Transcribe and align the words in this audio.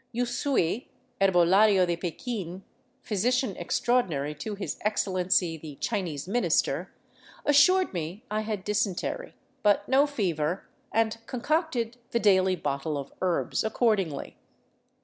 "Yu 0.13 0.25
Sui, 0.25 0.89
Herbolario 1.21 1.85
de 1.85 1.95
Pekin, 1.95 2.63
physician 3.03 3.55
extraordinary 3.55 4.33
to 4.33 4.55
his 4.55 4.77
Excellency, 4.81 5.57
the 5.57 5.75
Chinese 5.75 6.27
Minister," 6.27 6.91
assured 7.45 7.93
me 7.93 8.23
I 8.31 8.41
had 8.41 8.63
dysentery, 8.63 9.35
but 9.61 9.87
no 9.87 10.07
fever, 10.07 10.67
and 10.91 11.19
con 11.27 11.41
cocted 11.41 11.97
the 12.09 12.19
daily 12.19 12.55
bottle 12.55 12.97
of 12.97 13.13
herbs 13.21 13.63
accordingly. 13.63 14.37